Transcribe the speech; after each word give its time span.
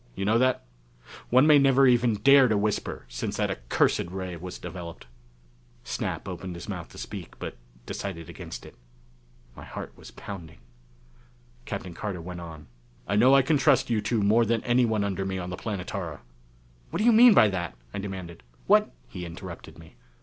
You 0.15 0.25
know 0.25 0.39
that? 0.39 0.63
One 1.29 1.45
may 1.45 1.59
never 1.59 1.85
even 1.85 2.15
dare 2.15 2.47
to 2.47 2.57
whisper 2.57 3.05
since 3.07 3.37
that 3.37 3.51
accursed 3.51 4.07
ray 4.09 4.35
was 4.35 4.57
developed." 4.57 5.05
Snap 5.83 6.27
opened 6.27 6.55
his 6.55 6.67
mouth 6.67 6.89
to 6.89 6.97
speak 6.97 7.37
but 7.37 7.55
decided 7.85 8.27
against 8.27 8.65
it. 8.65 8.73
My 9.55 9.63
heart 9.63 9.93
was 9.95 10.09
pounding. 10.09 10.57
Captain 11.65 11.93
Carter 11.93 12.19
went 12.19 12.41
on: 12.41 12.65
"I 13.07 13.15
know 13.15 13.35
I 13.35 13.43
can 13.43 13.59
trust 13.59 13.91
you 13.91 14.01
two 14.01 14.23
more 14.23 14.43
than 14.43 14.63
anyone 14.63 15.03
under 15.03 15.23
me 15.23 15.37
on 15.37 15.51
the 15.51 15.55
Planetara." 15.55 16.21
"What 16.89 16.97
do 16.97 17.05
you 17.05 17.13
mean 17.13 17.35
by 17.35 17.49
that?" 17.49 17.75
I 17.93 17.99
demanded. 17.99 18.41
"What" 18.65 18.91
He 19.07 19.23
interrupted 19.23 19.77
me. 19.77 19.97